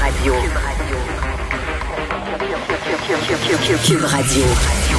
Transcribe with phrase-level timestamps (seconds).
[0.00, 0.32] Radio.
[3.84, 4.44] Cube Radio.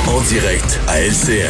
[0.08, 1.50] En direct à LCN.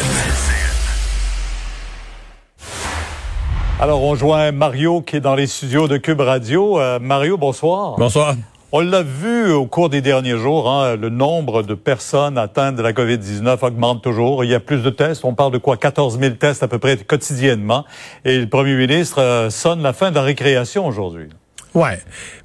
[3.80, 6.78] Alors, on joint Mario qui est dans les studios de Cube Radio.
[6.78, 7.96] Euh, Mario, bonsoir.
[7.98, 8.34] Bonsoir.
[8.72, 12.82] On l'a vu au cours des derniers jours, hein, le nombre de personnes atteintes de
[12.82, 14.44] la COVID-19 augmente toujours.
[14.44, 15.24] Il y a plus de tests.
[15.24, 15.76] On parle de quoi?
[15.76, 17.84] 14 000 tests à peu près quotidiennement.
[18.24, 21.30] Et le premier ministre euh, sonne la fin de la récréation aujourd'hui.
[21.74, 21.98] Ouais.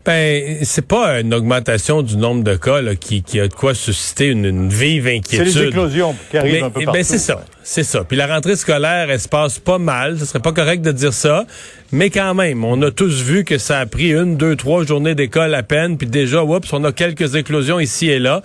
[0.05, 3.73] Ben, c'est pas une augmentation du nombre de cas là, qui, qui a de quoi
[3.73, 5.51] susciter une, une vive inquiétude.
[5.51, 7.03] C'est les éclosions qui arrivent un peu ben, partout.
[7.03, 7.43] c'est ça.
[7.67, 8.03] C'est ça.
[8.03, 10.19] Puis la rentrée scolaire, elle se passe pas mal.
[10.19, 11.45] Ce serait pas correct de dire ça.
[11.91, 15.15] Mais quand même, on a tous vu que ça a pris une, deux, trois journées
[15.15, 15.97] d'école à peine.
[15.97, 18.43] Puis déjà, oups, on a quelques éclosions ici et là.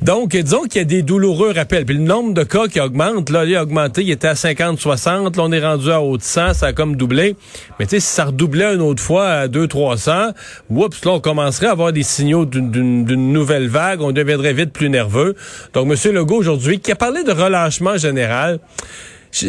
[0.00, 1.84] Donc, disons qu'il y a des douloureux rappels.
[1.84, 4.00] Puis le nombre de cas qui augmente, là, il a augmenté.
[4.02, 5.36] Il était à 50, 60.
[5.36, 6.54] Là, on est rendu à haut de 100.
[6.54, 7.36] Ça a comme doublé.
[7.78, 10.30] Mais tu sais, si ça redoublait une autre fois à 2, 300,
[10.70, 14.00] oups, là, on commencerait à avoir des signaux d'une nouvelle vague.
[14.00, 15.34] On deviendrait vite plus nerveux.
[15.74, 16.14] Donc, M.
[16.14, 18.37] Legault, aujourd'hui, qui a parlé de relâchement général,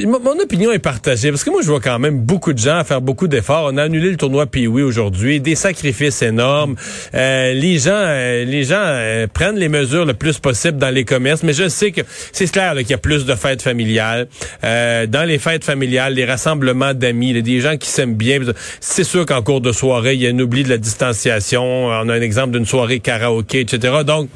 [0.06, 3.02] mon opinion est partagée parce que moi je vois quand même beaucoup de gens faire
[3.02, 3.70] beaucoup d'efforts.
[3.72, 6.76] On a annulé le tournoi Pee-Wee aujourd'hui, des sacrifices énormes.
[7.16, 11.06] Euh, les gens, euh, les gens euh, prennent les mesures le plus possible dans les
[11.06, 14.28] commerces, mais je sais que c'est clair qu'il y a plus de fêtes familiales.
[14.62, 18.40] dans les fêtes familiales, les rassemblements d'amis, des gens qui s'aiment bien.
[18.80, 21.64] C'est sûr qu'en cours de soirée, il y a un oubli de la distanciation.
[21.64, 24.00] On a un exemple d'une soirée karaoké, etc.
[24.06, 24.30] Donc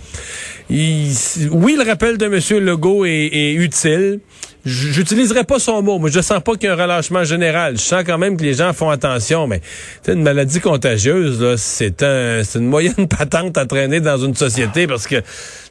[0.69, 2.63] oui, le rappel de M.
[2.63, 4.19] Legault est, est utile.
[4.65, 7.75] J'utiliserai pas son mot, mais je sens pas qu'il y a un relâchement général.
[7.75, 9.59] Je sens quand même que les gens font attention, mais
[10.07, 15.21] une maladie contagieuse, c'est un, une moyenne patente à traîner dans une société parce que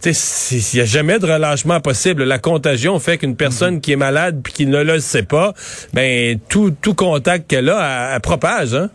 [0.04, 2.24] il y a jamais de relâchement possible.
[2.24, 5.54] La contagion fait qu'une personne qui est malade puis qui ne le sait pas,
[5.94, 8.74] ben tout, tout contact qu'elle a, elle, propage.
[8.74, 8.90] Hein?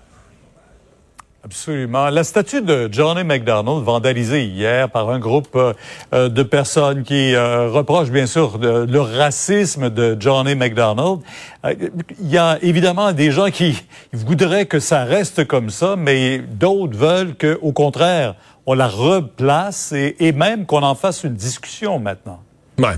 [1.47, 2.09] Absolument.
[2.09, 5.71] La statue de Johnny McDonald, vandalisée hier par un groupe euh,
[6.13, 11.21] euh, de personnes qui euh, reprochent bien sûr le racisme de Johnny McDonald.
[11.63, 13.81] Il y a évidemment des gens qui
[14.11, 19.93] voudraient que ça reste comme ça, mais d'autres veulent que, au contraire, on la replace
[19.93, 22.41] et, et même qu'on en fasse une discussion maintenant.
[22.79, 22.95] Ouais.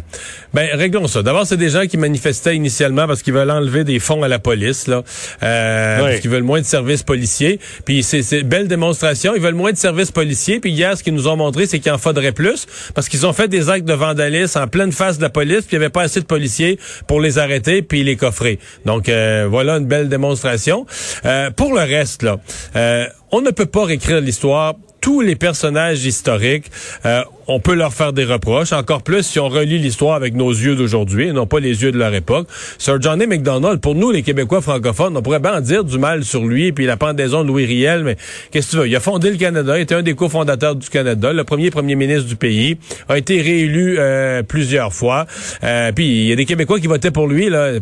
[0.53, 1.23] Ben réglons ça.
[1.23, 4.37] D'abord, c'est des gens qui manifestaient initialement parce qu'ils veulent enlever des fonds à la
[4.37, 5.03] police, là,
[5.41, 7.61] euh, parce qu'ils veulent moins de services policiers.
[7.85, 9.35] Puis c'est belle démonstration.
[9.35, 10.59] Ils veulent moins de services policiers.
[10.59, 13.31] Puis hier, ce qu'ils nous ont montré, c'est qu'il en faudrait plus parce qu'ils ont
[13.31, 15.61] fait des actes de vandalisme en pleine face de la police.
[15.61, 18.59] Puis il n'y avait pas assez de policiers pour les arrêter puis les coffrer.
[18.85, 20.85] Donc euh, voilà une belle démonstration.
[21.25, 22.37] Euh, pour le reste, là,
[22.75, 26.69] euh, on ne peut pas réécrire l'histoire tous les personnages historiques,
[27.05, 30.51] euh, on peut leur faire des reproches, encore plus si on relit l'histoire avec nos
[30.51, 32.47] yeux d'aujourd'hui non pas les yeux de leur époque.
[32.77, 36.23] Sir Johnny McDonald, pour nous, les Québécois francophones, on pourrait bien en dire du mal
[36.23, 38.17] sur lui, puis la pendaison de Louis Riel, mais
[38.51, 38.87] qu'est-ce que tu veux?
[38.87, 41.95] Il a fondé le Canada, il était un des cofondateurs du Canada, le premier premier
[41.95, 42.77] ministre du pays,
[43.07, 45.25] a été réélu euh, plusieurs fois.
[45.63, 47.73] Euh, puis il y a des Québécois qui votaient pour lui, là.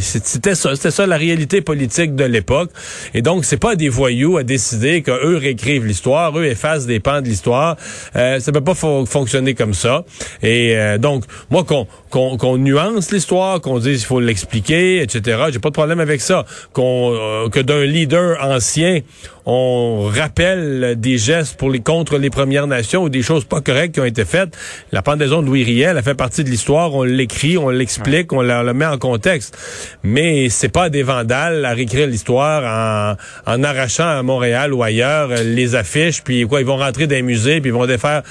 [0.00, 2.70] C'était ça, c'était ça la réalité politique de l'époque.
[3.14, 7.22] Et donc, c'est pas des voyous à décider qu'eux réécrivent l'histoire, eux effacent des pans
[7.22, 7.76] de l'histoire.
[8.16, 8.74] Euh, ça peut pas
[9.06, 10.04] fonctionner comme ça.
[10.42, 15.44] Et euh, donc, moi, qu'on qu'on nuance l'histoire, qu'on dise il faut l'expliquer, etc.
[15.52, 16.44] J'ai pas de problème avec ça.
[16.72, 19.00] Qu'on euh, que d'un leader ancien,
[19.46, 23.94] on rappelle des gestes pour les contre les Premières Nations ou des choses pas correctes
[23.94, 24.56] qui ont été faites.
[24.92, 26.94] La pendaison de Louis Riel, elle fait partie de l'histoire.
[26.94, 29.56] On l'écrit, on l'explique, on la, met en contexte.
[30.02, 35.30] Mais c'est pas des vandales à réécrire l'histoire en, en arrachant à Montréal ou ailleurs
[35.42, 38.22] les affiches, puis quoi, ils vont rentrer dans les musées, puis ils vont défaire,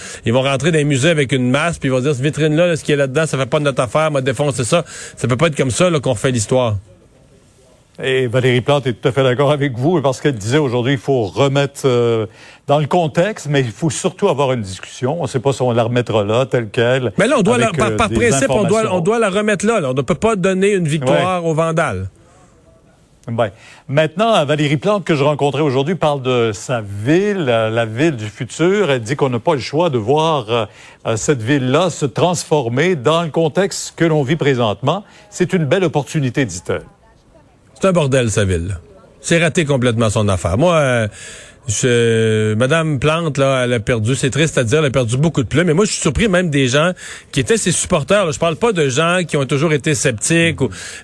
[0.42, 2.92] rentrer dans les musées avec une masse, puis ils vont dire, cette vitrine-là, ce qui
[2.92, 4.84] est là-dedans, ça fait pas de notre affaire, m'a défoncé ça.
[5.18, 6.78] Ça peut pas être comme ça qu'on fait l'histoire.
[8.02, 11.00] Et Valérie Plante est tout à fait d'accord avec vous parce qu'elle disait aujourd'hui il
[11.00, 12.28] faut remettre euh,
[12.66, 15.18] dans le contexte, mais il faut surtout avoir une discussion.
[15.20, 17.12] On ne sait pas si on la remettra là, telle qu'elle.
[17.18, 19.94] Mais là, on doit par, euh, principe, on doit, on doit la remettre là, On
[19.94, 22.08] ne peut pas donner une victoire aux vandales.
[23.28, 23.52] Ben,
[23.88, 28.26] maintenant, Valérie Plante, que je rencontrais aujourd'hui, parle de sa ville, euh, la ville du
[28.26, 28.90] futur.
[28.90, 30.68] Elle dit qu'on n'a pas le choix de voir
[31.16, 35.04] cette ville-là se transformer dans le contexte que l'on vit présentement.
[35.30, 36.84] C'est une belle opportunité, dit-elle.
[37.76, 38.78] C'est un bordel, sa ville.
[39.22, 40.58] C'est raté complètement son affaire.
[40.58, 41.08] Moi, euh,
[41.68, 45.44] je, Madame Plante, là, elle a perdu, c'est triste à dire, elle a perdu beaucoup
[45.44, 45.68] de plumes.
[45.68, 46.94] Mais moi, je suis surpris même des gens
[47.32, 48.26] qui étaient ses supporters.
[48.26, 48.32] Là.
[48.32, 50.60] Je parle pas de gens qui ont toujours été sceptiques,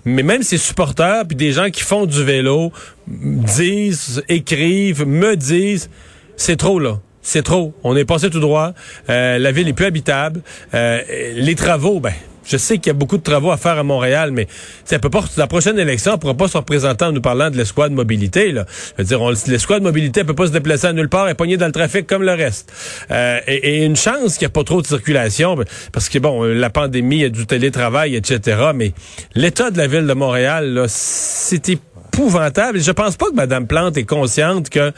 [0.06, 2.72] mais même ses supporters, puis des gens qui font du vélo,
[3.08, 5.90] disent, écrivent, me disent,
[6.38, 7.00] c'est trop là.
[7.22, 7.74] C'est trop.
[7.84, 8.74] On est passé tout droit.
[9.10, 10.42] Euh, la ville est plus habitable.
[10.76, 11.02] Euh,
[11.34, 12.14] les travaux, ben,
[12.46, 14.48] je sais qu'il y a beaucoup de travaux à faire à Montréal, mais
[14.84, 17.58] ça peut pas, la prochaine élection, on pourra pas se représenter en nous parlant de
[17.58, 18.52] l'escouade mobilité.
[18.52, 18.66] Là.
[18.98, 21.58] Je veux dire, l'escouade mobilité elle peut pas se déplacer à nulle part et pogner
[21.58, 22.72] dans le trafic comme le reste.
[23.12, 25.58] Euh, et, et, une chance qu'il n'y a pas trop de circulation,
[25.92, 28.72] parce que bon, la pandémie, il y a du télétravail, etc.
[28.74, 28.94] Mais
[29.34, 32.80] l'état de la ville de Montréal, c'est épouvantable.
[32.80, 34.92] Je pense pas que Mme Plante est consciente que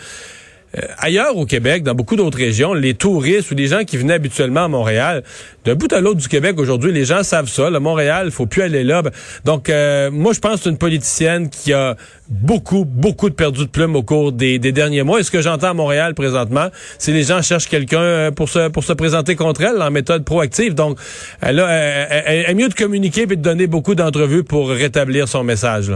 [0.75, 4.15] euh, ailleurs au Québec, dans beaucoup d'autres régions, les touristes ou les gens qui venaient
[4.15, 5.23] habituellement à Montréal,
[5.63, 7.69] d'un bout à l'autre du Québec aujourd'hui, les gens savent ça.
[7.69, 9.01] Le Montréal, il faut plus aller là.
[9.45, 11.95] Donc, euh, moi, je pense que c'est une politicienne qui a
[12.27, 15.21] beaucoup, beaucoup de perdu de plumes au cours des, derniers mois.
[15.21, 16.67] Et ce que j'entends à Montréal présentement,
[16.99, 20.25] c'est les gens cherchent quelqu'un euh, pour se, pour se présenter contre elle en méthode
[20.25, 20.73] proactive.
[20.73, 20.99] Donc,
[21.41, 25.93] elle, a, elle, mieux de communiquer et de donner beaucoup d'entrevues pour rétablir son message.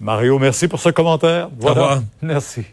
[0.00, 1.48] Mario, merci pour ce commentaire.
[1.58, 1.80] Voilà.
[1.80, 2.02] Au revoir.
[2.22, 2.66] Merci.